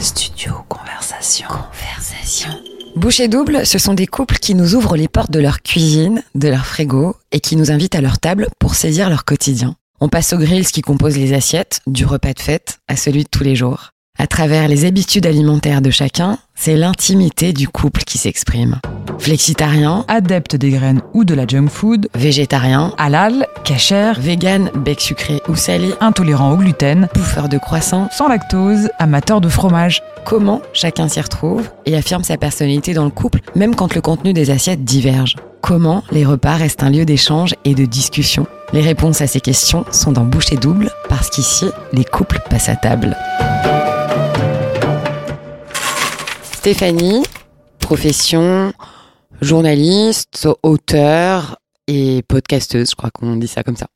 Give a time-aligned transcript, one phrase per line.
[0.00, 1.46] Studio Conversation.
[1.48, 2.50] Conversation.
[2.96, 6.48] Bouchée double, ce sont des couples qui nous ouvrent les portes de leur cuisine, de
[6.48, 9.76] leur frigo et qui nous invitent à leur table pour saisir leur quotidien.
[10.00, 13.28] On passe aux grilles qui composent les assiettes, du repas de fête à celui de
[13.28, 13.93] tous les jours.
[14.16, 18.78] À travers les habitudes alimentaires de chacun, c'est l'intimité du couple qui s'exprime.
[19.18, 25.40] Flexitarien, adepte des graines ou de la junk food, végétarien, halal, cachère, vegan, bec sucré
[25.48, 30.00] ou salé, intolérant au gluten, bouffeur de croissants, sans lactose, amateur de fromage.
[30.24, 34.32] Comment chacun s'y retrouve et affirme sa personnalité dans le couple, même quand le contenu
[34.32, 35.34] des assiettes diverge.
[35.60, 39.84] Comment les repas restent un lieu d'échange et de discussion Les réponses à ces questions
[39.90, 43.16] sont dans Bouchée double, parce qu'ici, les couples passent à table.
[46.64, 47.22] Stéphanie,
[47.78, 48.72] profession
[49.42, 53.88] journaliste, auteur et podcasteuse, je crois qu'on dit ça comme ça.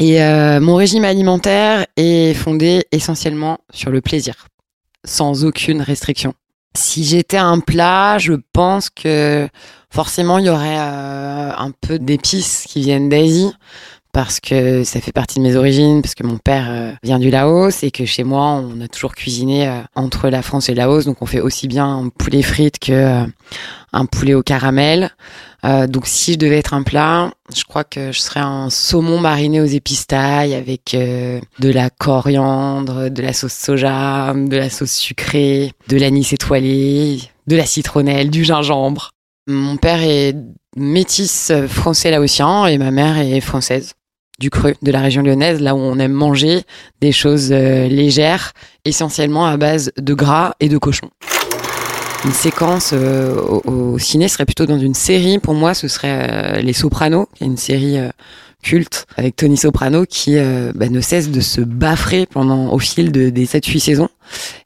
[0.00, 4.48] Et euh, mon régime alimentaire est fondé essentiellement sur le plaisir,
[5.04, 6.32] sans aucune restriction.
[6.74, 9.46] Si j'étais un plat, je pense que
[9.90, 13.52] forcément il y aurait euh, un peu d'épices qui viennent d'Asie
[14.14, 17.30] parce que ça fait partie de mes origines, parce que mon père euh, vient du
[17.30, 20.78] Laos et que chez moi, on a toujours cuisiné euh, entre la France et le
[20.78, 23.26] Laos, donc on fait aussi bien un poulet frites que euh,
[23.92, 25.10] un poulet au caramel.
[25.64, 29.60] donc si je devais être un plat, je crois que je serais un saumon mariné
[29.60, 35.96] aux épices avec de la coriandre, de la sauce soja, de la sauce sucrée, de
[35.96, 39.10] l'anis étoilé, de la citronnelle, du gingembre.
[39.46, 40.34] Mon père est
[40.76, 43.94] métis français laotien et ma mère est française
[44.44, 46.64] du Creux, de la région lyonnaise, là où on aime manger
[47.00, 48.52] des choses euh, légères,
[48.84, 51.08] essentiellement à base de gras et de cochon.
[52.26, 55.38] Une séquence euh, au, ciné serait plutôt dans une série.
[55.38, 57.96] Pour moi, ce serait euh, Les Sopranos, une série
[58.62, 60.36] culte avec Tony Soprano qui
[60.74, 64.08] bah, ne cesse de se baffrer pendant au fil de, des 7-8 saisons.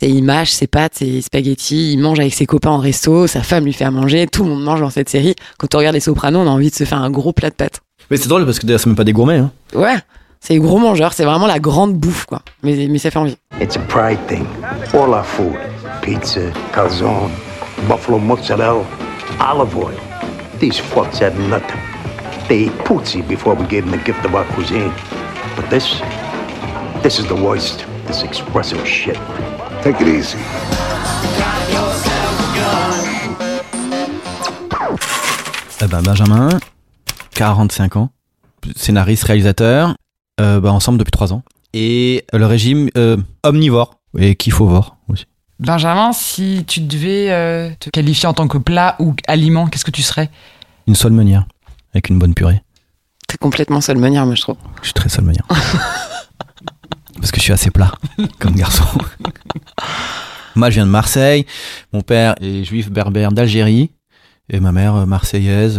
[0.01, 3.45] Et il mâche ses pâtes, ses spaghettis, il mange avec ses copains en resto, sa
[3.45, 5.37] femme lui fait à manger, tout le monde mange dans cette série.
[5.56, 7.55] Quand on regarde Les Sopranos, on a envie de se faire un gros plat de
[7.55, 7.81] pâtes.
[8.11, 9.39] Mais c'est drôle parce que d'ailleurs, c'est même pas des gourmets.
[9.39, 9.51] Hein.
[9.75, 9.97] Ouais,
[10.41, 12.41] c'est des gros mangeurs, c'est vraiment la grande bouffe, quoi.
[12.63, 13.37] Mais, mais ça fait envie.
[13.61, 14.47] It's a pride thing.
[14.95, 15.57] All our food.
[16.03, 16.41] Pizza,
[16.73, 17.31] calzone,
[17.89, 18.83] buffalo mozzarella,
[19.41, 19.95] olive oil.
[20.59, 21.81] These fucks had nothing.
[22.49, 24.93] They ate putzi before we gave them the gift of our cuisine.
[25.55, 26.01] But this,
[27.03, 27.85] this is the worst.
[28.07, 29.19] This expressive shit.
[29.83, 30.39] Take it easy.
[35.81, 36.59] Eh ben Benjamin,
[37.38, 38.10] 45 ans,
[38.75, 39.94] scénariste, réalisateur,
[40.41, 41.44] euh, bah, ensemble depuis 3 ans.
[41.72, 45.25] Et le régime euh, omnivore et voir aussi.
[45.60, 49.93] Benjamin, si tu devais euh, te qualifier en tant que plat ou aliment, qu'est-ce que
[49.93, 50.31] tu serais?
[50.88, 51.47] Une solmenière,
[51.93, 52.60] avec une bonne purée.
[53.28, 54.56] T'es complètement solmenière, moi je trouve.
[54.81, 55.47] Je suis très solmenière.
[57.19, 57.93] Parce que je suis assez plat
[58.41, 58.84] comme garçon.
[60.56, 61.47] moi je viens de Marseille,
[61.93, 63.93] mon père est juif berbère d'Algérie
[64.50, 65.78] et ma mère marseillaise.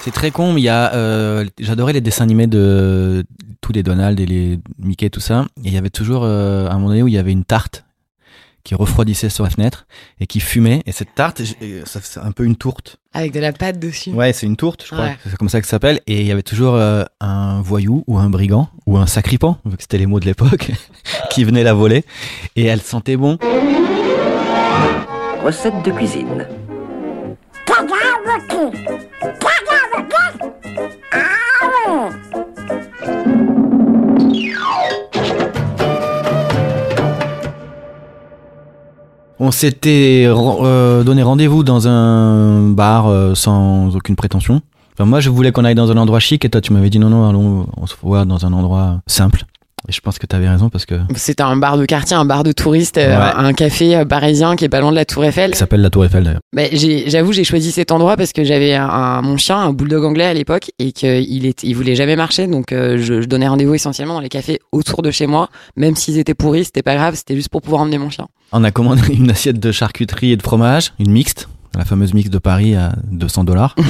[0.00, 3.22] C'est très con, mais il y a, euh, j'adorais les dessins animés de
[3.60, 5.44] tous les Donald et les Mickey, tout ça.
[5.62, 7.84] Et il y avait toujours euh, un moment donné où il y avait une tarte
[8.64, 9.86] qui refroidissait sur la fenêtre
[10.18, 10.82] et qui fumait.
[10.86, 11.42] Et cette tarte,
[11.84, 12.96] c'est un peu une tourte.
[13.12, 14.10] Avec de la pâte dessus.
[14.10, 15.10] Ouais, c'est une tourte, je crois.
[15.22, 16.00] C'est comme ça que ça s'appelle.
[16.06, 19.76] Et il y avait toujours euh, un voyou ou un brigand ou un sacripant, vu
[19.76, 20.70] que c'était les mots de l'époque,
[21.30, 22.04] qui venait la voler.
[22.56, 23.38] Et elle sentait bon.
[25.44, 26.46] Recette de cuisine.
[39.42, 44.60] On s'était euh, donné rendez-vous dans un bar euh, sans aucune prétention.
[44.92, 46.98] Enfin, moi, je voulais qu'on aille dans un endroit chic et toi, tu m'avais dit
[46.98, 49.44] non, non, allons, on se voit dans un endroit simple.
[49.88, 50.96] Et je pense que tu avais raison parce que.
[51.16, 54.68] C'était un bar de quartier, un bar de touristes, euh, un café parisien qui est
[54.68, 55.52] pas loin de la Tour Eiffel.
[55.52, 56.42] Qui s'appelle la Tour Eiffel d'ailleurs.
[56.54, 56.64] Bah,
[57.06, 60.34] j'avoue, j'ai choisi cet endroit parce que j'avais un, mon chien, un bulldog anglais à
[60.34, 64.20] l'époque, et qu'il il voulait jamais marcher, donc euh, je, je, donnais rendez-vous essentiellement dans
[64.20, 67.48] les cafés autour de chez moi, même s'ils étaient pourris, c'était pas grave, c'était juste
[67.48, 68.26] pour pouvoir emmener mon chien.
[68.52, 72.32] On a commandé une assiette de charcuterie et de fromage, une mixte, la fameuse mixte
[72.32, 73.76] de Paris à 200 dollars.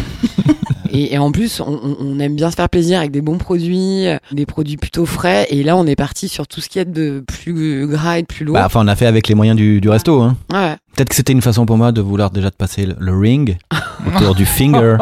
[0.92, 4.76] Et, en plus, on, aime bien se faire plaisir avec des bons produits, des produits
[4.76, 5.46] plutôt frais.
[5.50, 8.26] Et là, on est parti sur tout ce qui est de plus gras et de
[8.26, 8.54] plus lourd.
[8.54, 10.20] Bah, enfin, on a fait avec les moyens du, resto.
[10.20, 10.36] Hein.
[10.52, 10.76] Ouais.
[10.96, 13.56] Peut-être que c'était une façon pour moi de vouloir déjà te passer le, ring
[14.06, 14.96] autour du finger.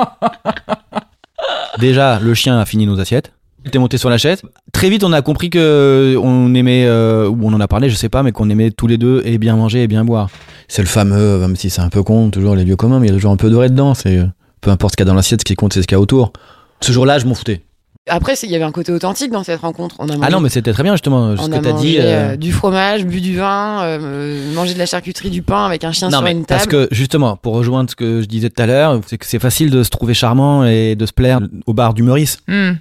[1.79, 3.33] déjà, le chien a fini nos assiettes.
[3.71, 4.41] T'es monté sur la chaise.
[4.73, 7.97] Très vite, on a compris que on aimait, euh, ou on en a parlé, je
[7.97, 10.29] sais pas, mais qu'on aimait tous les deux et bien manger et bien boire.
[10.69, 13.11] C'est le fameux, même si c'est un peu con, toujours les lieux communs, mais il
[13.11, 13.95] y a toujours un peu doré dedans.
[13.95, 14.21] C'est
[14.61, 15.99] peu importe ce qu'il y a dans l'assiette, ce qui compte, c'est ce qu'il y
[15.99, 16.33] a autour.
[16.81, 17.63] Ce jour-là, je m'en foutais.
[18.11, 19.97] Après, il y avait un côté authentique dans cette rencontre.
[19.99, 21.73] On a mangé, Ah non, mais c'était très bien justement ce on que a t'as
[21.73, 21.99] mangé, dit.
[21.99, 22.03] euh,
[22.33, 25.93] euh, du fromage, bu du vin, euh, mangé de la charcuterie, du pain avec un
[25.93, 26.59] chien Non, sur mais une table.
[26.59, 29.39] parce que justement, pour rejoindre ce que je disais tout à l'heure, c'est que c'est
[29.39, 32.39] facile de se trouver charmant et de se plaire au bar du Meurice.
[32.49, 32.73] Hmm.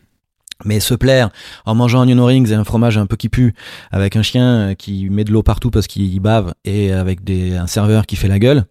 [0.65, 1.29] Mais se plaire
[1.65, 3.53] en mangeant un onion rings et un fromage un peu qui pue,
[3.91, 7.55] avec un chien euh, qui met de l'eau partout parce qu'il bave et avec des,
[7.55, 8.65] un serveur qui fait la gueule,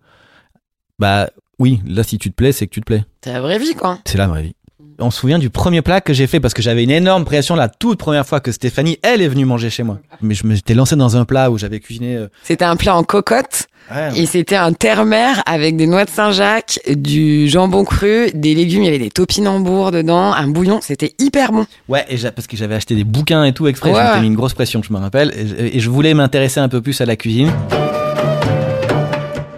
[0.98, 1.28] bah
[1.58, 3.04] oui, là si tu te plais, c'est que tu te plais.
[3.22, 3.98] C'est la vraie vie, quoi.
[4.04, 4.55] C'est la vraie vie.
[4.98, 7.54] On se souvient du premier plat que j'ai fait parce que j'avais une énorme pression
[7.54, 9.98] la toute première fois que Stéphanie, elle est venue manger chez moi.
[10.22, 12.16] Mais je m'étais lancé dans un plat où j'avais cuisiné.
[12.16, 16.10] euh, C'était un plat en cocotte ouais, et c'était un terre-mer avec des noix de
[16.10, 21.14] Saint-Jacques, du jambon cru, des légumes, il y avait des topinambours dedans, un bouillon, c'était
[21.18, 21.66] hyper bon.
[21.88, 24.20] Ouais, et parce que j'avais acheté des bouquins et tout exprès, Ouais, je m'étais ouais.
[24.22, 26.80] mis une grosse pression, je me rappelle, et, je- et je voulais m'intéresser un peu
[26.80, 27.52] plus à la cuisine.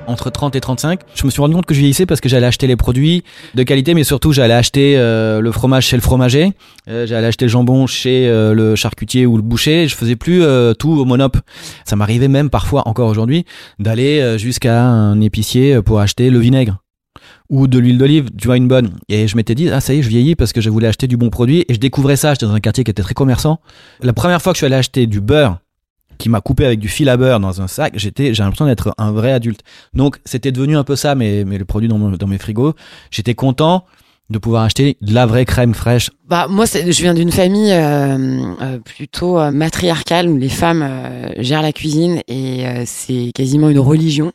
[0.08, 2.46] Entre 30 et 35, je me suis rendu compte que je vieillissais parce que j'allais
[2.46, 3.24] acheter les produits
[3.54, 6.54] de qualité, mais surtout j'allais acheter euh, le fromage chez le fromager,
[6.88, 9.86] euh, j'allais acheter le jambon chez euh, le charcutier ou le boucher.
[9.86, 11.36] Je faisais plus euh, tout au monop.
[11.84, 13.44] Ça m'arrivait même parfois, encore aujourd'hui,
[13.78, 16.78] d'aller euh, jusqu'à un épicier pour acheter le vinaigre
[17.50, 18.92] ou de l'huile d'olive, tu vois, une bonne.
[19.10, 21.06] Et je m'étais dit, ah, ça y est, je vieillis parce que je voulais acheter
[21.06, 22.32] du bon produit et je découvrais ça.
[22.32, 23.60] J'étais dans un quartier qui était très commerçant.
[24.00, 25.58] La première fois que je suis allé acheter du beurre
[26.18, 28.94] qui m'a coupé avec du fil à beurre dans un sac, j'étais, j'ai l'impression d'être
[28.98, 29.60] un vrai adulte.
[29.94, 32.74] Donc, c'était devenu un peu ça, mais, mais le produit dans, mon- dans mes frigos.
[33.10, 33.84] J'étais content
[34.30, 36.10] de pouvoir acheter de la vraie crème fraîche.
[36.28, 41.30] Bah moi, je viens d'une famille euh, euh, plutôt euh, matriarcale où les femmes euh,
[41.38, 44.32] gèrent la cuisine et euh, c'est quasiment une religion.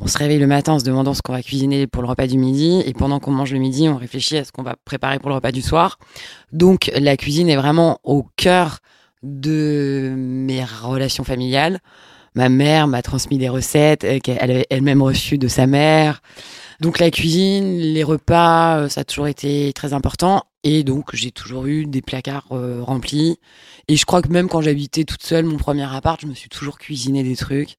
[0.00, 2.26] On se réveille le matin en se demandant ce qu'on va cuisiner pour le repas
[2.28, 5.18] du midi et pendant qu'on mange le midi, on réfléchit à ce qu'on va préparer
[5.18, 5.98] pour le repas du soir.
[6.52, 8.78] Donc la cuisine est vraiment au cœur
[9.22, 11.80] de mes relations familiales.
[12.34, 16.20] Ma mère m'a transmis des recettes euh, qu'elle avait elle-même reçues de sa mère.
[16.80, 20.44] Donc la cuisine, les repas, euh, ça a toujours été très important.
[20.62, 23.38] Et donc j'ai toujours eu des placards euh, remplis.
[23.88, 26.50] Et je crois que même quand j'habitais toute seule, mon premier appart, je me suis
[26.50, 27.78] toujours cuisiné des trucs.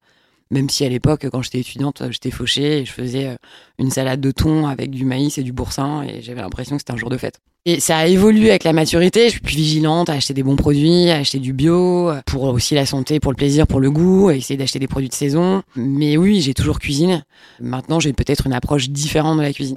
[0.50, 3.36] Même si à l'époque, quand j'étais étudiante, euh, j'étais fauchée et je faisais euh,
[3.80, 6.94] une salade de thon avec du maïs et du boursin et j'avais l'impression que c'était
[6.94, 7.40] un jour de fête.
[7.66, 9.26] Et ça a évolué avec la maturité.
[9.26, 12.44] Je suis plus vigilante à acheter des bons produits, à acheter du bio, euh, pour
[12.44, 15.14] aussi la santé, pour le plaisir, pour le goût, à essayer d'acheter des produits de
[15.14, 15.64] saison.
[15.76, 17.20] Mais oui, j'ai toujours cuisiné.
[17.60, 19.76] Maintenant, j'ai peut-être une approche différente de la cuisine.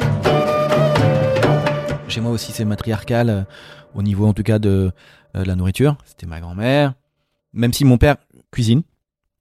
[2.06, 3.46] Chez moi aussi, c'est matriarcal
[3.94, 4.92] au niveau, en tout cas, de,
[5.34, 5.96] de la nourriture.
[6.04, 6.94] C'était ma grand-mère.
[7.52, 8.16] Même si mon père
[8.52, 8.82] cuisine,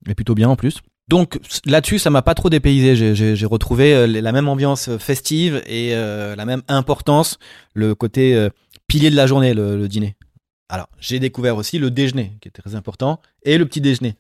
[0.08, 0.82] mais plutôt bien en plus.
[1.10, 3.16] Donc là-dessus, ça m'a pas trop dépaysé.
[3.16, 7.40] J'ai- retrouvé euh, la même ambiance festive et euh, la même importance,
[7.74, 8.50] le côté euh,
[8.88, 10.16] pilier de la journée, le, dîner.
[10.70, 14.16] Alors, j'ai découvert aussi le déjeuner, qui était très important, et le petit déjeuner.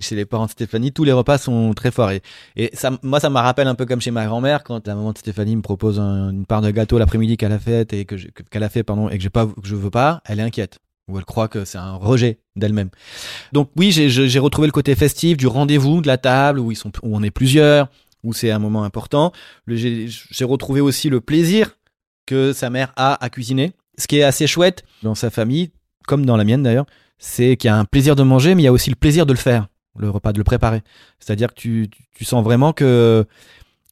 [0.00, 2.10] Chez les parents de Stéphanie, tous les repas sont très forts.
[2.10, 5.12] Et, ça, moi, ça me rappelle un peu comme chez ma grand-mère, quand la maman
[5.12, 8.16] de Stéphanie me propose un- une part de gâteau l'après-midi qu'elle a fait et que-
[8.50, 10.80] qu'elle a fait, pardon, et que j'ai pas, que je veux pas, elle est inquiète.
[11.08, 12.90] Ou elle croit que c'est un rejet d'elle-même.
[13.52, 16.92] Donc oui, j'ai- retrouvé le côté festif du rendez-vous, de la table, où ils sont,
[17.02, 17.88] où on est plusieurs,
[18.22, 19.32] où c'est un moment important.
[19.66, 21.76] J'ai retrouvé aussi le plaisir
[22.26, 23.72] que sa mère a à cuisiner.
[23.98, 25.70] Ce qui est assez chouette dans sa famille,
[26.06, 26.86] comme dans la mienne d'ailleurs,
[27.18, 29.26] c'est qu'il y a un plaisir de manger, mais il y a aussi le plaisir
[29.26, 29.68] de le faire,
[29.98, 30.82] le repas, de le préparer.
[31.18, 33.26] C'est-à-dire que tu sens vraiment que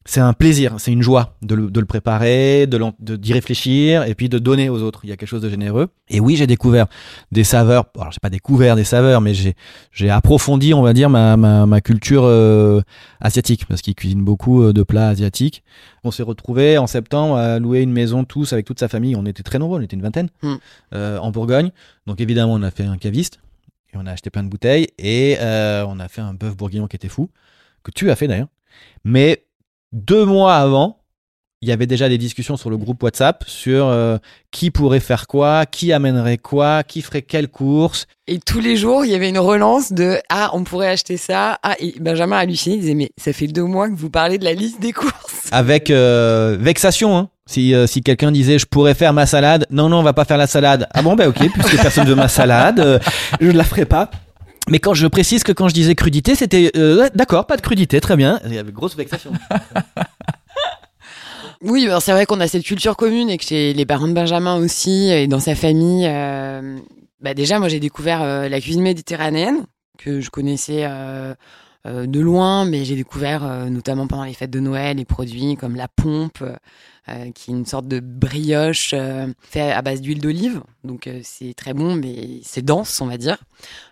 [0.05, 4.15] c'est un plaisir, c'est une joie de le, de le préparer, de d'y réfléchir et
[4.15, 5.01] puis de donner aux autres.
[5.03, 5.89] Il y a quelque chose de généreux.
[6.09, 6.87] Et oui, j'ai découvert
[7.31, 7.85] des saveurs.
[7.99, 9.53] Alors, j'ai pas découvert des saveurs, mais j'ai
[9.91, 12.81] j'ai approfondi, on va dire, ma, ma, ma culture euh,
[13.19, 15.63] asiatique parce qu'ils cuisinent beaucoup euh, de plats asiatiques.
[16.03, 19.15] On s'est retrouvés en septembre à louer une maison tous avec toute sa famille.
[19.15, 20.55] On était très nombreux, on était une vingtaine Mm.
[20.95, 21.71] euh, en Bourgogne.
[22.07, 23.39] Donc évidemment, on a fait un caviste
[23.93, 26.87] et on a acheté plein de bouteilles et euh, on a fait un bœuf bourguignon
[26.87, 27.29] qui était fou
[27.83, 28.47] que tu as fait d'ailleurs.
[29.03, 29.45] Mais
[29.91, 31.01] deux mois avant,
[31.63, 34.17] il y avait déjà des discussions sur le groupe WhatsApp sur euh,
[34.49, 38.07] qui pourrait faire quoi, qui amènerait quoi, qui ferait quelle course.
[38.25, 41.59] Et tous les jours, il y avait une relance de Ah, on pourrait acheter ça.
[41.61, 44.43] Ah, et Benjamin halluciné, il disait Mais ça fait deux mois que vous parlez de
[44.43, 45.13] la liste des courses.
[45.51, 47.29] Avec euh, vexation, hein.
[47.47, 50.25] Si, euh, si quelqu'un disait je pourrais faire ma salade, non, non, on va pas
[50.25, 50.87] faire la salade.
[50.93, 53.01] Ah bon, bah ok, puisque personne veut ma salade,
[53.39, 54.09] je ne la ferai pas.
[54.71, 57.99] Mais quand je précise que quand je disais crudité, c'était euh, d'accord, pas de crudité,
[57.99, 58.39] très bien.
[58.45, 59.33] Il y avait grosse vexation.
[61.63, 64.13] Oui, ben, c'est vrai qu'on a cette culture commune et que chez les parents de
[64.13, 66.07] Benjamin aussi et dans sa famille.
[66.07, 66.79] euh,
[67.19, 69.65] bah déjà, moi, j'ai découvert euh, la cuisine méditerranéenne
[69.99, 71.35] que je connaissais euh,
[71.85, 75.55] euh, de loin, mais j'ai découvert euh, notamment pendant les fêtes de Noël les produits
[75.55, 76.43] comme la pompe,
[77.09, 80.61] euh, qui est une sorte de brioche euh, fait à base d'huile d'olive.
[80.83, 83.37] Donc euh, c'est très bon, mais c'est dense, on va dire.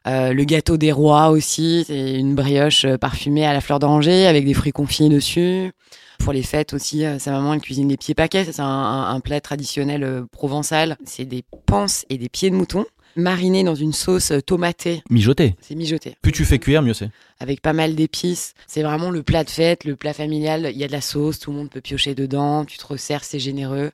[0.05, 4.53] Le gâteau des rois aussi, c'est une brioche parfumée à la fleur d'oranger avec des
[4.53, 5.71] fruits confits dessus.
[6.19, 8.43] Pour les fêtes aussi, sa maman elle cuisine des pieds paquets.
[8.45, 10.97] C'est un, un- un plat traditionnel provençal.
[11.05, 12.85] C'est des panses et des pieds de mouton
[13.19, 15.03] marinés dans une sauce euh, tomatée.
[15.09, 15.55] Mijoter.
[15.61, 17.09] C'est mijoté Plus tu fais cuire, mieux c'est.
[17.39, 18.53] avec pas mal d'épices.
[18.67, 20.69] C'est vraiment le plat de fête, le plat familial.
[20.71, 22.65] Il y a de la sauce, tout le monde peut piocher dedans.
[22.65, 23.91] Tu te resserres, c'est généreux.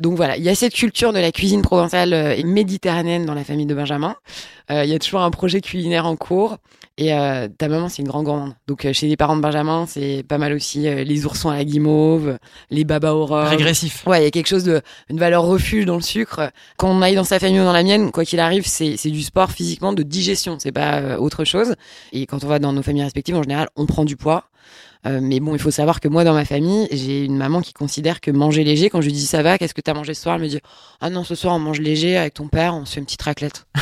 [0.00, 3.34] Donc voilà, il y a cette culture de la cuisine provençale euh, et méditerranéenne dans
[3.34, 4.16] la famille de Benjamin.
[4.70, 6.58] Euh, il y a toujours un projet culinaire en cours.
[6.98, 8.54] Et euh, ta maman, c'est une grande gourmande.
[8.66, 11.56] Donc euh, chez les parents de Benjamin, c'est pas mal aussi euh, les oursons à
[11.56, 12.38] la guimauve,
[12.70, 13.48] les babas aurore.
[13.48, 14.06] Régressif.
[14.06, 16.50] Ouais, il y a quelque chose de une valeur refuge dans le sucre.
[16.78, 19.10] Quand on aille dans sa famille ou dans la mienne, quoi qu'il arrive, c'est c'est
[19.10, 21.74] du sport physiquement de digestion, c'est pas euh, autre chose.
[22.12, 24.48] Et quand on va dans nos familles respectives, en général, on prend du poids.
[25.06, 27.72] Euh, mais bon, il faut savoir que moi, dans ma famille, j'ai une maman qui
[27.72, 30.22] considère que manger léger, quand je lui dis ça va, qu'est-ce que t'as mangé ce
[30.22, 30.58] soir Elle me dit
[31.00, 33.22] Ah non, ce soir, on mange léger avec ton père, on se fait une petite
[33.22, 33.66] raclette.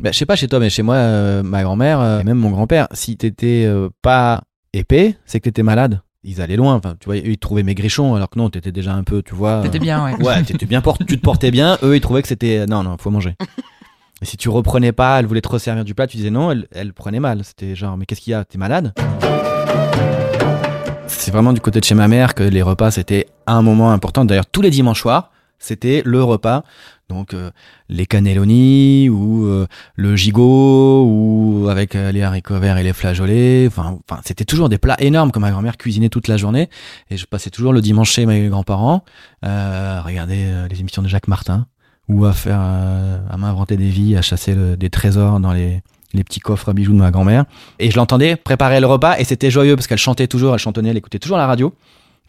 [0.00, 2.38] Bah, je sais pas chez toi, mais chez moi, euh, ma grand-mère euh, et même
[2.38, 6.00] mon grand-père, si t'étais euh, pas épais, c'est que t'étais malade.
[6.24, 6.74] Ils allaient loin.
[6.74, 9.34] Enfin, tu vois, eux, ils trouvaient maigrichon, alors que non, t'étais déjà un peu, tu
[9.34, 9.62] vois.
[9.62, 10.22] T'étais bien, ouais.
[10.22, 11.78] Ouais, t'étais bien porté, tu te portais bien.
[11.82, 13.34] Eux, ils trouvaient que c'était non, non, faut manger.
[14.22, 16.66] Et si tu reprenais pas, elle voulait te resservir du plat, tu disais non, elle,
[16.72, 17.44] elle prenait mal.
[17.44, 18.44] C'était genre, mais qu'est-ce qu'il y a?
[18.44, 18.92] T'es malade?
[21.06, 24.24] C'est vraiment du côté de chez ma mère que les repas c'était un moment important.
[24.24, 26.64] D'ailleurs, tous les dimanches soirs, c'était le repas.
[27.08, 27.50] Donc euh,
[27.88, 33.66] les cannelloni ou euh, le gigot ou avec euh, les haricots verts et les flageolets.
[33.66, 36.70] Enfin, enfin, c'était toujours des plats énormes que ma grand-mère cuisinait toute la journée.
[37.10, 39.04] Et je passais toujours le dimanche chez mes grands-parents
[39.44, 41.66] euh, à regarder euh, les émissions de Jacques Martin
[42.08, 45.80] ou à faire à m'inventer des vies, à chasser des trésors dans les
[46.14, 47.44] les petits coffres à bijoux de ma grand-mère.
[47.78, 50.90] Et je l'entendais préparer le repas et c'était joyeux parce qu'elle chantait toujours, elle chantonnait,
[50.90, 51.74] elle écoutait toujours la radio.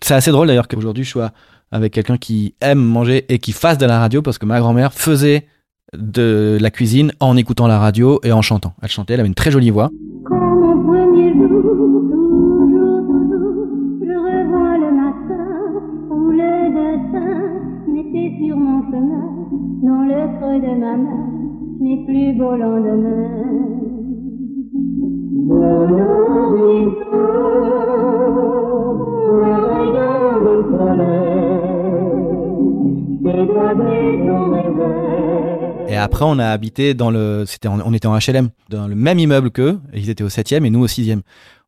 [0.02, 1.32] C'est assez drôle d'ailleurs qu'aujourd'hui je sois
[1.72, 4.94] avec quelqu'un qui aime manger et qui fasse de la radio parce que ma grand-mère
[4.94, 5.48] faisait
[5.94, 8.74] de la cuisine en écoutant la radio et en chantant.
[8.82, 9.90] Elle chantait, elle avait une très jolie voix.
[25.48, 25.52] Et
[35.98, 39.52] après on a habité dans le, c'était, on était en HLM, dans le même immeuble
[39.52, 39.80] qu'eux.
[39.94, 41.22] Ils étaient au septième et nous au sixième.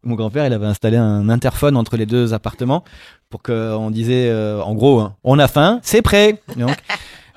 [0.03, 2.83] Mon grand-père, il avait installé un interphone entre les deux appartements
[3.29, 6.41] pour qu'on disait, euh, en gros, hein, on a faim, c'est prêt.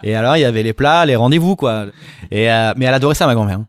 [0.02, 1.86] Et alors il y avait les plats, les rendez-vous quoi.
[2.30, 3.60] Et euh, mais elle adorait ça ma grand-mère.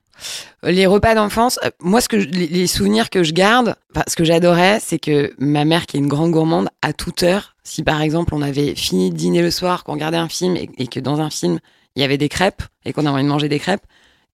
[0.64, 4.16] Les repas d'enfance, euh, moi, ce que je- les, souvenirs que je garde, enfin, ce
[4.16, 7.84] que j'adorais, c'est que ma mère, qui est une grande gourmande, à toute heure, si
[7.84, 10.88] par exemple on avait fini de dîner le soir, qu'on regardait un film et, et
[10.88, 11.60] que dans un film
[11.96, 13.82] il y avait des crêpes et qu'on avait envie de manger des crêpes,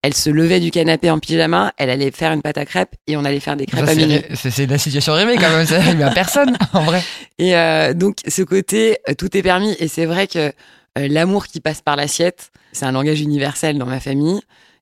[0.04, 3.18] elle se levait du canapé en pyjama, elle allait faire une pâte à crêpes et
[3.18, 4.22] on allait faire des crêpes Ça, à minuit.
[4.36, 7.02] C'est la situation rêvée quand même, ça arrive à personne en vrai.
[7.40, 9.76] Et euh, donc ce côté, euh, tout est permis.
[9.80, 10.52] Et c'est vrai que
[10.96, 14.40] l'amour qui passe par l'assiette, c'est un langage universel dans ma famille.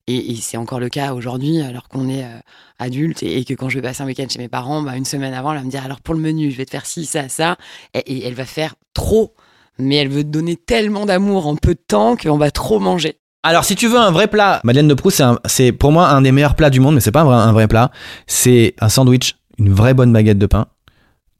[0.07, 2.38] Et, c'est encore le cas aujourd'hui, alors qu'on est euh,
[2.77, 5.33] adulte et, que quand je vais passer un week-end chez mes parents, bah, une semaine
[5.33, 7.27] avant, elle va me dire alors pour le menu, je vais te faire ci, ça,
[7.27, 7.57] ça.
[7.93, 9.33] Et, elle va faire trop,
[9.79, 13.17] mais elle veut te donner tellement d'amour en peu de temps qu'on va trop manger.
[13.41, 16.31] Alors, si tu veux un vrai plat, Madeleine de Proust, c'est pour moi un des
[16.31, 17.91] meilleurs plats du monde, mais c'est pas un vrai, un vrai plat.
[18.25, 20.67] C'est un sandwich, une vraie bonne baguette de pain,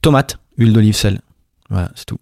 [0.02, 1.22] tomate, huile d'olive, sel.
[1.70, 2.20] Voilà, c'est tout.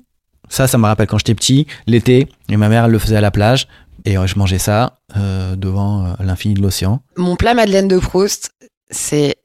[0.50, 3.21] Ça, ça me rappelle quand j'étais petit, l'été, et ma mère elle le faisait à
[3.21, 3.67] la plage,
[4.05, 7.01] et je mangeais ça euh, devant euh, l'infini de l'océan.
[7.15, 8.51] Mon plat Madeleine de Proust,
[8.89, 9.36] c'est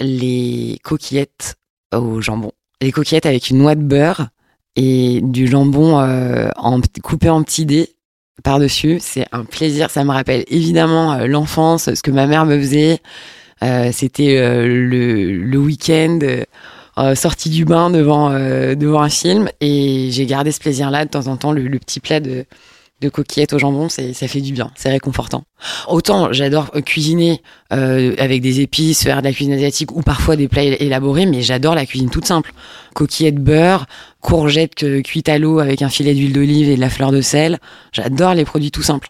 [0.00, 1.56] les coquillettes
[1.94, 2.52] au jambon.
[2.80, 4.28] Les coquillettes avec une noix de beurre
[4.74, 6.48] et du jambon euh,
[7.02, 7.94] coupé en petits dés
[8.42, 8.98] par-dessus.
[9.00, 9.90] C'est un plaisir.
[9.90, 13.00] Ça me rappelle évidemment l'enfance, ce que ma mère me faisait.
[13.92, 16.18] C'était le, week-end.
[17.14, 21.38] sortie du bain devant devant un film et j'ai gardé ce plaisir-là de temps en
[21.38, 22.44] temps le petit plat de
[23.02, 25.44] de coquillettes au jambon ça fait du bien c'est réconfortant
[25.88, 30.36] Autant j'adore euh, cuisiner euh, avec des épices, faire de la cuisine asiatique ou parfois
[30.36, 32.52] des plats él- élaborés, mais j'adore la cuisine toute simple.
[32.94, 33.86] Coquillettes beurre,
[34.20, 37.58] courgettes cuites à l'eau avec un filet d'huile d'olive et de la fleur de sel.
[37.92, 39.08] J'adore les produits tout simples.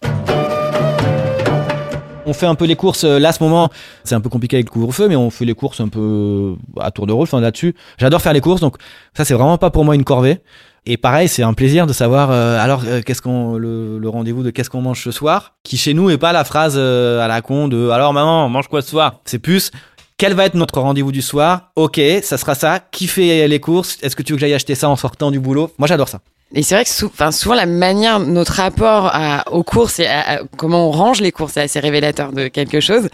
[2.28, 3.68] On fait un peu les courses, euh, là, à ce moment,
[4.02, 6.90] c'est un peu compliqué avec le couvre-feu, mais on fait les courses un peu à
[6.90, 7.74] tour de rôle, enfin là-dessus.
[7.98, 8.76] J'adore faire les courses, donc
[9.16, 10.40] ça, c'est vraiment pas pour moi une corvée.
[10.88, 14.44] Et pareil, c'est un plaisir de savoir, euh, alors, euh, qu'est-ce qu'on, le, le rendez-vous
[14.44, 17.26] de qu'est-ce qu'on mange ce soir, qui chez nous est pas la phrase euh, à
[17.26, 19.20] la con de, alors maman, on mange quoi ce soir?
[19.24, 19.72] C'est plus,
[20.16, 21.72] quel va être notre rendez-vous du soir?
[21.74, 22.78] Ok, ça sera ça.
[22.92, 23.98] Qui fait les courses?
[24.00, 25.72] Est-ce que tu veux que j'aille acheter ça en sortant du boulot?
[25.78, 26.20] Moi, j'adore ça.
[26.54, 29.12] Et c'est vrai que souvent la manière, notre rapport
[29.50, 33.08] aux courses et à, comment on range les courses est assez révélateur de quelque chose.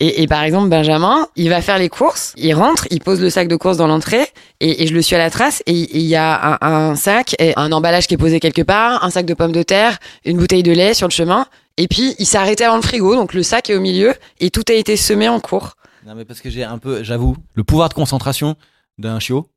[0.00, 3.48] Et, par exemple, Benjamin, il va faire les courses, il rentre, il pose le sac
[3.48, 4.26] de courses dans l'entrée
[4.60, 7.54] et, je le suis à la trace et il y a un, un sac, et
[7.56, 10.62] un emballage qui est posé quelque part, un sac de pommes de terre, une bouteille
[10.62, 11.46] de lait sur le chemin.
[11.78, 14.50] Et puis il s'est arrêté avant le frigo, donc le sac est au milieu et
[14.50, 15.74] tout a été semé en cours.
[16.06, 18.56] Non, mais parce que j'ai un peu, j'avoue, le pouvoir de concentration
[18.98, 19.48] d'un chiot.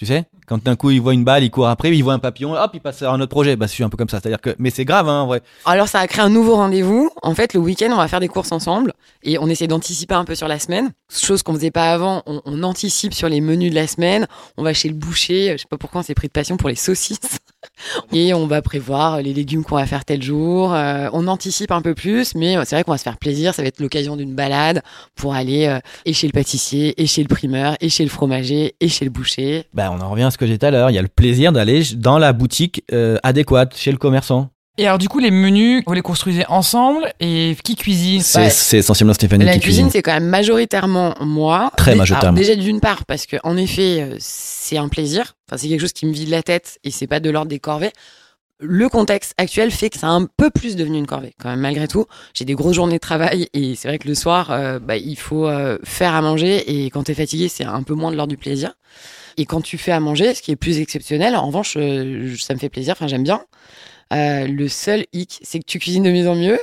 [0.00, 2.18] Tu sais, quand d'un coup il voit une balle, il court après, il voit un
[2.18, 3.54] papillon, hop, il passe à un autre projet.
[3.54, 4.18] Bah, je suis un peu comme ça.
[4.18, 5.42] C'est-à-dire que, mais c'est grave, hein, en vrai.
[5.66, 7.10] Alors ça a créé un nouveau rendez-vous.
[7.20, 10.24] En fait, le week-end, on va faire des courses ensemble et on essaie d'anticiper un
[10.24, 10.92] peu sur la semaine.
[11.12, 12.22] Chose qu'on faisait pas avant.
[12.24, 14.26] On, on anticipe sur les menus de la semaine.
[14.56, 15.52] On va chez le boucher.
[15.52, 17.38] Je sais pas pourquoi on s'est pris de passion pour les saucisses.
[18.12, 20.74] Et on va prévoir les légumes qu'on va faire tel jour.
[20.74, 23.54] Euh, on anticipe un peu plus, mais c'est vrai qu'on va se faire plaisir.
[23.54, 24.82] Ça va être l'occasion d'une balade
[25.14, 28.74] pour aller euh, et chez le pâtissier, et chez le primeur, et chez le fromager,
[28.80, 29.66] et chez le boucher.
[29.74, 30.90] Bah, on en revient à ce que j'ai dit tout à l'heure.
[30.90, 34.50] Il y a le plaisir d'aller dans la boutique euh, adéquate chez le commerçant.
[34.80, 38.22] Et alors, du coup, les menus, vous les construisez ensemble et qui cuisine?
[38.22, 38.48] C'est Ouais.
[38.50, 39.90] c'est essentiellement Stéphanie La qui cuisine, cuisine.
[39.92, 41.70] c'est quand même majoritairement moi.
[41.76, 42.38] Très majoritairement.
[42.38, 45.34] alors, déjà d'une part, parce que en effet, euh, c'est un plaisir.
[45.48, 47.58] Enfin, c'est quelque chose qui me vide la tête et c'est pas de l'ordre des
[47.58, 47.92] corvées.
[48.58, 51.86] Le contexte actuel fait que c'est un peu plus devenu une corvée, quand même, malgré
[51.86, 52.06] tout.
[52.32, 55.16] J'ai des grosses journées de travail et c'est vrai que le soir, euh, bah, il
[55.18, 58.30] faut euh, faire à manger et quand t'es fatigué, c'est un peu moins de l'ordre
[58.30, 58.72] du plaisir.
[59.36, 62.54] Et quand tu fais à manger, ce qui est plus exceptionnel, en revanche, euh, ça
[62.54, 63.42] me fait plaisir, enfin, j'aime bien.
[64.12, 66.58] Euh, le seul hic, c'est que tu cuisines de mieux en mieux,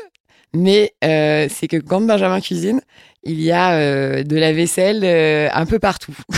[0.54, 2.82] mais euh, c'est que quand Benjamin cuisine,
[3.24, 6.16] il y a euh, de la vaisselle euh, un peu partout.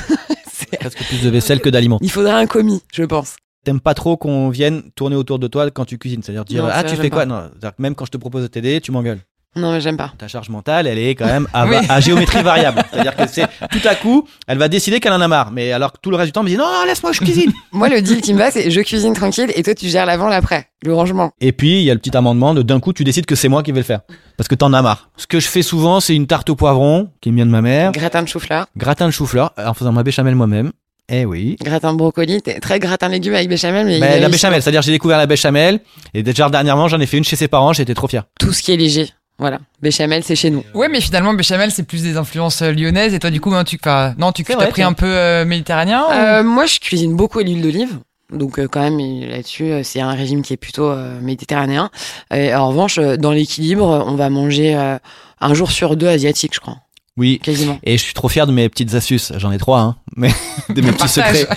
[0.51, 1.99] C'est- Presque plus de vaisselle que d'aliments.
[2.01, 3.35] il faudrait un commis, je pense.
[3.63, 6.23] T'aimes pas trop qu'on vienne tourner autour de toi quand tu cuisines.
[6.23, 7.25] C'est-à-dire dire, Non, ah, tu fais quoi.
[7.25, 9.19] Non, même quand je te propose de t'aider, tu m'engueules.
[9.55, 10.13] Non, mais j'aime pas.
[10.17, 11.75] Ta charge mentale, elle est quand même à, Oui.
[11.89, 12.83] à géométrie variable.
[12.91, 15.51] C'est-à-dire que c'est tout à coup, elle va décider qu'elle en a marre.
[15.51, 17.19] Mais alors que tout le reste du temps, elle me dit non, non, laisse-moi, je
[17.19, 17.51] cuisine.
[17.71, 20.27] Moi, le deal qui me va, c'est je cuisine tranquille et toi, tu gères l'avant,
[20.27, 21.31] l'après, le rangement.
[21.41, 23.49] Et puis, il y a le petit amendement de d'un coup, tu décides que c'est
[23.49, 24.01] moi qui vais le faire.
[24.37, 25.09] Parce que t'en as marre.
[25.17, 27.61] Ce que je fais souvent, c'est une tarte au poivron, qui est bien de ma
[27.61, 30.71] mère, Gratin de chou-fleur, gratin de chou-fleur, en faisant ma béchamel moi-même.
[31.11, 31.55] Eh oui.
[31.59, 35.17] gratin de brocoli, très gratin légumes avec béchamel, mais, y la béchamel, c'est-à-dire j'ai découvert
[35.17, 35.79] la béchamel
[36.13, 38.25] et déjà dernièrement j'en ai fait une chez ses parents, j'étais trop fier.
[38.39, 39.09] tout ce qui est léger.
[39.39, 40.63] Voilà, béchamel, c'est chez nous.
[40.73, 43.13] Ouais, mais finalement, béchamel, c'est plus des influences euh, lyonnaises.
[43.13, 43.79] Et toi, du coup, ben, tu,
[44.17, 47.15] non, tu C'est as vrai, pris un peu euh, méditerranéen ou- Euh, moi, je cuisine
[47.15, 47.99] beaucoup à l'huile d'olive.
[48.31, 51.89] Donc euh, quand même là-dessus euh, c'est un régime qui est plutôt euh, méditerranéen.
[52.31, 54.99] Et, en revanche euh, dans l'équilibre on va manger euh,
[55.41, 56.77] un jour sur deux asiatique je crois
[57.17, 57.39] Oui.
[57.41, 57.79] quasiment.
[57.81, 59.33] Et je suis trop fier de mes petites astuces.
[59.37, 59.95] J'en ai trois, hein.
[60.15, 60.29] Mais
[60.69, 61.47] de mes petits secrets.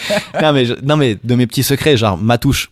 [0.40, 2.70] Non mais, je- non mais de mes petits secrets, genre ma touche.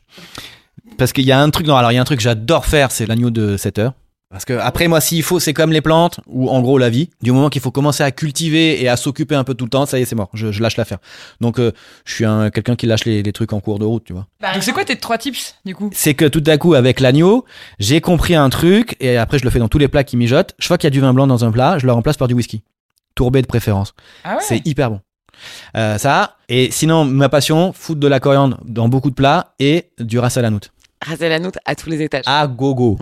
[0.96, 2.64] Parce qu'il y a un truc, non, alors il y a un truc que j'adore
[2.64, 3.92] faire, c'est l'agneau de 7 heures.
[4.30, 7.10] Parce que après moi, s'il faut, c'est comme les plantes ou en gros la vie.
[7.20, 9.86] Du moment qu'il faut commencer à cultiver et à s'occuper un peu tout le temps,
[9.86, 10.30] ça y est, c'est mort.
[10.34, 10.98] Je, je lâche l'affaire.
[11.40, 11.72] Donc euh,
[12.04, 14.28] je suis un quelqu'un qui lâche les, les trucs en cours de route, tu vois.
[14.40, 15.90] Donc, c'est quoi tes trois tips, du coup?
[15.92, 17.44] C'est que tout à coup avec l'agneau,
[17.80, 20.54] j'ai compris un truc et après je le fais dans tous les plats qui mijotent.
[20.60, 22.28] Je vois qu'il y a du vin blanc dans un plat, je le remplace par
[22.28, 22.62] du whisky,
[23.16, 23.94] tourbé de préférence.
[24.22, 24.42] Ah ouais?
[24.46, 25.00] C'est hyper bon.
[25.76, 29.90] Euh, ça et sinon ma passion, foutre de la coriandre dans beaucoup de plats et
[29.98, 30.70] du ras à la noute.
[31.04, 32.24] Raser la note à tous les étages.
[32.26, 32.96] À gogo.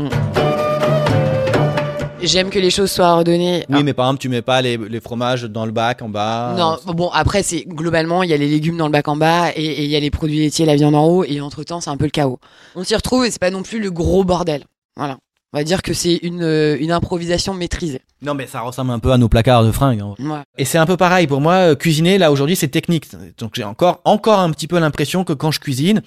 [2.23, 3.65] J'aime que les choses soient ordonnées.
[3.69, 6.55] Oui, mais par exemple, tu mets pas les, les fromages dans le bac en bas.
[6.57, 9.51] Non, bon après c'est globalement il y a les légumes dans le bac en bas
[9.55, 11.81] et et il y a les produits laitiers, la viande en haut et entre temps
[11.81, 12.39] c'est un peu le chaos.
[12.75, 14.65] On s'y retrouve et c'est pas non plus le gros bordel.
[14.97, 15.19] Voilà.
[15.53, 18.03] On va dire que c'est une, euh, une improvisation maîtrisée.
[18.21, 20.01] Non, mais ça ressemble un peu à nos placards de fringues.
[20.03, 20.15] hein.
[20.19, 20.41] Ouais.
[20.59, 21.55] Et c'est un peu pareil pour moi.
[21.55, 23.07] euh, Cuisiner là aujourd'hui, c'est technique.
[23.39, 26.03] Donc j'ai encore encore un petit peu l'impression que quand je cuisine,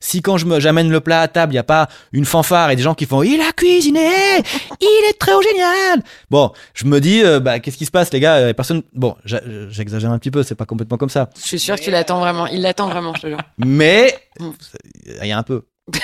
[0.00, 2.70] si quand je me j'amène le plat à table, il y a pas une fanfare
[2.70, 4.08] et des gens qui font il a cuisiné,
[4.80, 6.02] il est très génial.
[6.30, 8.52] Bon, je me dis euh, bah qu'est-ce qui se passe les gars?
[8.54, 8.82] Personne.
[8.94, 11.90] Bon, j'exagère un petit peu, c'est pas complètement comme ça, Je suis sûre que tu
[11.90, 12.46] l'attends vraiment.
[12.46, 13.38] Il l'attend vraiment, je te jure.
[13.58, 14.50] mais Mm.
[15.22, 15.62] il y a un peu.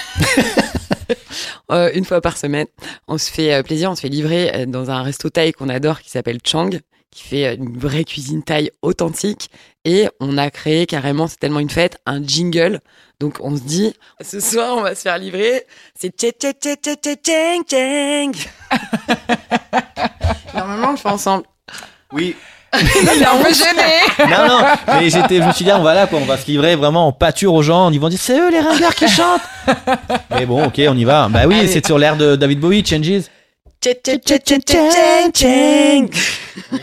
[1.72, 2.66] Euh, une fois par semaine,
[3.08, 6.00] on se fait euh, plaisir, on se fait livrer dans un resto thaï qu'on adore
[6.00, 6.70] qui s'appelle Chang,
[7.16, 9.50] qui fait une vraie cuisine thaï authentique.
[9.86, 12.80] Et on a créé carrément, c'est tellement une fête, un jingle.
[13.20, 15.64] Donc on se dit, ce soir on va se faire livrer,
[15.98, 16.14] c'est.
[20.54, 21.44] Normalement on le fait ensemble.
[22.12, 22.36] Oui.
[22.74, 26.06] Il est un peu gêné Non non, mais j'étais, je me suis dit ah, voilà
[26.06, 27.90] quoi, on va se livrer vraiment en pâture aux gens.
[27.90, 29.40] Ils vont dire c'est eux les ringards qui chantent.
[30.30, 31.28] Mais bon, ok, on y va.
[31.30, 33.22] Bah oui, c'est sur l'air de David Bowie, Changes.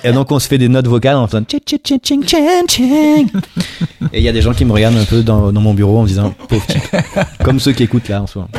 [0.04, 1.44] Et donc on se fait des notes vocales en faisant.
[4.13, 6.00] Et il y a des gens qui me regardent un peu dans, dans mon bureau
[6.00, 6.84] en me disant pauvre type.
[7.44, 8.50] Comme ceux qui écoutent là en moment.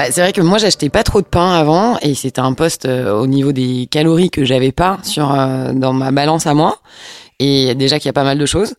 [0.00, 2.86] Bah, c'est vrai que moi j'achetais pas trop de pain avant et c'était un poste
[2.86, 6.78] euh, au niveau des calories que j'avais pas sur euh, dans ma balance à moi
[7.42, 8.74] Et déjà qu'il y a pas mal de choses.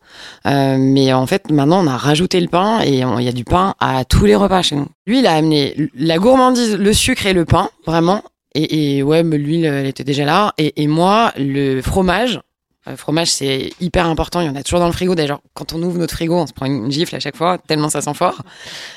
[0.45, 3.43] Euh, mais en fait, maintenant, on a rajouté le pain et il y a du
[3.43, 4.87] pain à tous les repas chez nous.
[5.07, 8.21] Lui, il a amené la gourmandise, le sucre et le pain, vraiment.
[8.53, 10.53] Et, ouais, l'huile, elle était déjà là.
[10.59, 12.39] Et, et moi, le fromage.
[12.85, 14.41] Le fromage, c'est hyper important.
[14.41, 15.15] Il y en a toujours dans le frigo.
[15.15, 17.89] D'ailleurs, quand on ouvre notre frigo, on se prend une gifle à chaque fois, tellement
[17.89, 18.43] ça sent fort.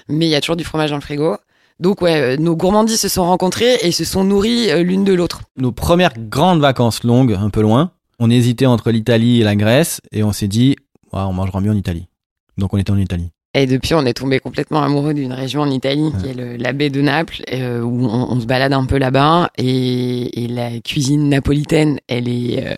[0.08, 1.36] Mais il y a toujours du fromage dans le frigo.
[1.80, 5.12] Donc ouais, euh, nos gourmandises se sont rencontrées et se sont nourries euh, l'une de
[5.12, 5.40] l'autre.
[5.56, 10.00] Nos premières grandes vacances longues, un peu loin, on hésitait entre l'Italie et la Grèce
[10.12, 10.76] et on s'est dit,
[11.12, 12.06] on mangera mieux en Italie.
[12.58, 13.30] Donc on était en Italie.
[13.56, 16.72] Et depuis, on est tombé complètement amoureux d'une région en Italie, qui est le- la
[16.72, 19.50] baie de Naples, euh, où on, on se balade un peu là-bas.
[19.58, 22.74] Et, et la cuisine napolitaine, elle est euh,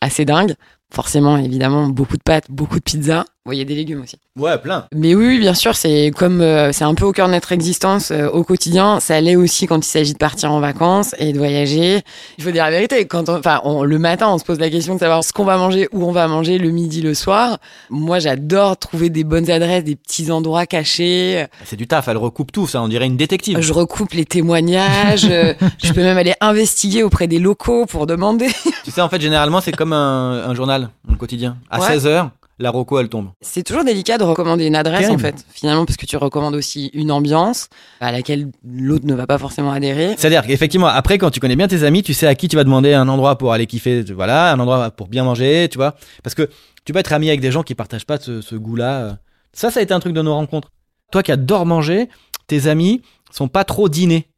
[0.00, 0.54] assez dingue.
[0.92, 3.24] Forcément, évidemment, beaucoup de pâtes, beaucoup de pizzas.
[3.46, 4.16] Bon, il y a des légumes aussi.
[4.38, 4.84] Ouais, plein.
[4.94, 7.52] Mais oui, oui, bien sûr, c'est comme euh, c'est un peu au cœur de notre
[7.52, 9.00] existence euh, au quotidien.
[9.00, 12.02] Ça l'est aussi quand il s'agit de partir en vacances et de voyager.
[12.36, 13.06] Il faut dire la vérité.
[13.06, 15.56] Quand enfin, on- le matin, on se pose la question de savoir ce qu'on va
[15.56, 17.56] manger, où on va manger, le midi, le soir.
[17.88, 21.46] Moi, j'adore trouver des bonnes adresses, des petits endroits cachés.
[21.64, 23.58] C'est du taf, elle recoupe tout, ça, on dirait une détective.
[23.58, 25.26] Je recoupe les témoignages.
[25.30, 28.48] euh, je peux même aller investiguer auprès des locaux pour demander.
[28.84, 31.56] Tu sais, en fait, généralement, c'est comme un, un journal, un quotidien.
[31.70, 31.96] À Ouais.
[31.96, 32.28] 16h,
[32.60, 33.30] la Rocco, elle tombe.
[33.40, 36.90] C'est toujours délicat de recommander une adresse en fait, finalement, parce que tu recommandes aussi
[36.92, 37.68] une ambiance
[38.00, 40.14] à laquelle l'autre ne va pas forcément adhérer.
[40.16, 42.64] C'est-à-dire qu'effectivement, après, quand tu connais bien tes amis, tu sais à qui tu vas
[42.64, 45.96] demander un endroit pour aller kiffer, voilà, un endroit pour bien manger, tu vois.
[46.22, 46.48] Parce que
[46.84, 49.00] tu peux être ami avec des gens qui partagent pas ce, ce goût-là.
[49.00, 49.12] euh.
[49.52, 50.70] Ça, ça a été un truc de nos rencontres.
[51.10, 52.08] Toi qui adores manger,
[52.46, 54.28] tes amis sont pas trop dîners.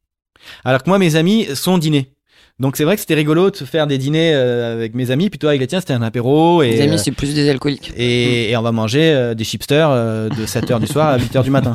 [0.64, 2.12] Alors que moi, mes amis sont dîners.
[2.60, 5.38] Donc c'est vrai que c'était rigolo de faire des dîners euh, avec mes amis, puis
[5.38, 6.62] toi avec les tiens, c'était un apéro.
[6.62, 7.92] Et, Les amis, euh, c'est plus des alcooliques.
[7.96, 11.42] et, et on va manger euh, des chipsters euh, de 7h du soir à 8h
[11.42, 11.72] du matin.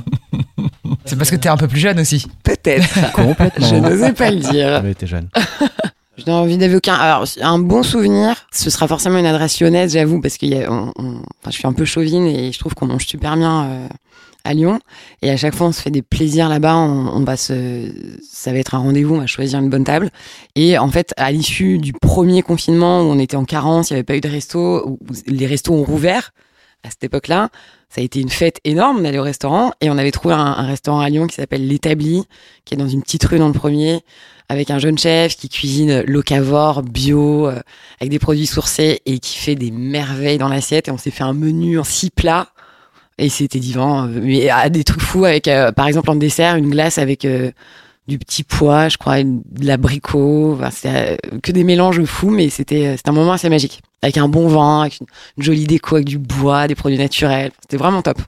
[1.05, 2.25] C'est parce que t'es un peu plus jeune aussi.
[2.43, 3.11] Peut-être.
[3.13, 3.67] Complètement.
[3.67, 4.67] Je n'osais pas le dire.
[4.69, 5.29] J'avais été jeune.
[6.17, 8.35] Je n'ai envie d'évoquer un, alors, un bon souvenir.
[8.51, 11.51] Ce sera forcément une adresse lyonnaise, j'avoue, parce qu'il y a, on- on- enfin, je
[11.51, 13.87] suis un peu chauvine et je trouve qu'on mange super bien euh,
[14.47, 14.79] à Lyon.
[15.21, 16.75] Et à chaque fois, on se fait des plaisirs là-bas.
[16.75, 17.91] On, on va se,
[18.23, 19.15] ça va être un rendez-vous.
[19.15, 20.09] On va choisir une bonne table.
[20.55, 23.97] Et en fait, à l'issue du premier confinement où on était en carence, il n'y
[23.97, 26.31] avait pas eu de resto, les restos ont rouvert
[26.83, 27.49] à cette époque-là.
[27.89, 30.65] Ça a été une fête énorme d'aller au restaurant et on avait trouvé un, un
[30.65, 32.23] restaurant à Lyon qui s'appelle l'Établi,
[32.65, 34.03] qui est dans une petite rue dans le premier,
[34.49, 37.59] avec un jeune chef qui cuisine locavore, bio, euh,
[37.99, 40.87] avec des produits sourcés et qui fait des merveilles dans l'assiette.
[40.87, 42.49] Et on s'est fait un menu en six plats
[43.17, 44.07] et c'était divin.
[44.07, 47.25] euh, Mais à des trucs fous avec, euh, par exemple, en dessert, une glace avec
[47.25, 47.51] euh,
[48.07, 50.53] du petit pois, je crois, de l'abricot.
[50.55, 53.81] Enfin, c'était euh, que des mélanges fous, mais c'était c'était un moment assez magique.
[54.01, 57.51] Avec un bon vin, avec une, une jolie déco, avec du bois, des produits naturels.
[57.61, 58.19] C'était vraiment top.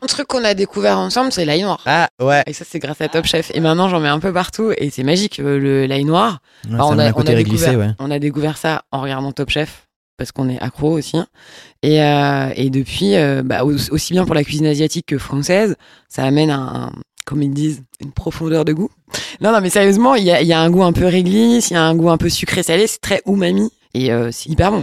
[0.00, 1.80] Un truc qu'on a découvert ensemble, c'est l'ail noir.
[1.84, 2.44] Ah ouais.
[2.46, 3.50] Et ça, c'est grâce à Top Chef.
[3.52, 6.38] Et maintenant, j'en mets un peu partout et c'est magique, le l'ail noir.
[6.70, 7.94] Ouais, on, a a, un on, côté a réglissé, découvert, ouais.
[7.98, 9.87] on a découvert ça en regardant Top Chef
[10.18, 11.16] parce qu'on est accro aussi.
[11.82, 15.76] Et, euh, et depuis, euh, bah, au- aussi bien pour la cuisine asiatique que française,
[16.08, 16.92] ça amène un,
[17.24, 18.90] comme ils disent, une profondeur de goût.
[19.40, 21.70] Non, non, mais sérieusement, il y a, il y a un goût un peu réglisse,
[21.70, 24.70] il y a un goût un peu sucré-salé, c'est très umami et euh, c'est hyper
[24.72, 24.82] bon.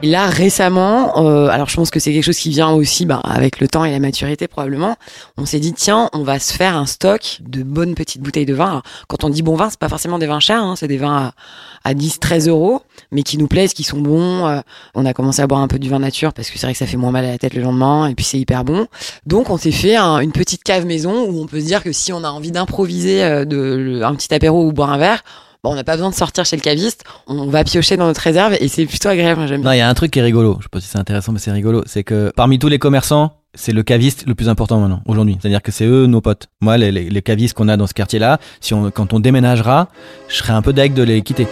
[0.00, 3.20] Et là, récemment, euh, alors je pense que c'est quelque chose qui vient aussi bah,
[3.24, 4.94] avec le temps et la maturité probablement,
[5.36, 8.54] on s'est dit, tiens, on va se faire un stock de bonnes petites bouteilles de
[8.54, 8.68] vin.
[8.68, 10.98] Alors, quand on dit bon vin, c'est pas forcément des vins chers, hein, c'est des
[10.98, 11.32] vins
[11.84, 14.46] à, à 10, 13 euros, mais qui nous plaisent, qui sont bons.
[14.46, 14.60] Euh,
[14.94, 16.78] on a commencé à boire un peu du vin nature parce que c'est vrai que
[16.78, 18.86] ça fait moins mal à la tête le lendemain, et puis c'est hyper bon.
[19.26, 21.90] Donc on s'est fait un- une petite cave maison où on peut se dire que
[21.90, 25.24] si on a envie d'improviser euh, de, un petit apéro ou boire un verre,
[25.64, 28.20] bon, on n'a pas besoin de sortir chez le caviste, on va piocher dans notre
[28.20, 29.70] réserve et c'est plutôt agréable, moi, j'aime bien.
[29.70, 30.56] Non, il y a un truc qui est rigolo.
[30.58, 31.82] Je sais pas si c'est intéressant, mais c'est rigolo.
[31.86, 35.36] C'est que parmi tous les commerçants, c'est le caviste le plus important maintenant, aujourd'hui.
[35.40, 36.48] C'est-à-dire que c'est eux nos potes.
[36.60, 39.88] Moi, les, les, les cavistes qu'on a dans ce quartier-là, si on, quand on déménagera,
[40.28, 41.46] je serais un peu deg de les quitter.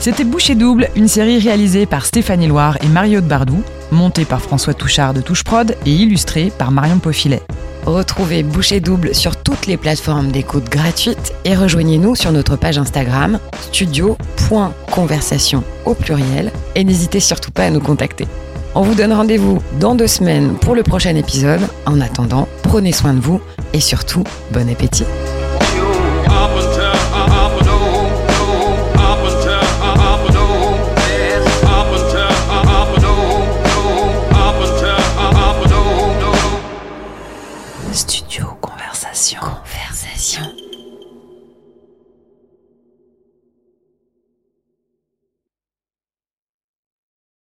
[0.00, 4.42] C'était Boucher Double, une série réalisée par Stéphanie Loire et Mario de Bardou, montée par
[4.42, 7.40] François Touchard de Touche Prod et illustrée par Marion Paufilet.
[7.86, 13.38] Retrouvez Boucher Double sur toutes les plateformes d'écoute gratuites et rejoignez-nous sur notre page Instagram
[13.60, 18.26] studio.conversation au pluriel et n'hésitez surtout pas à nous contacter.
[18.74, 21.60] On vous donne rendez-vous dans deux semaines pour le prochain épisode.
[21.86, 23.40] En attendant, prenez soin de vous
[23.72, 25.04] et surtout, bon appétit.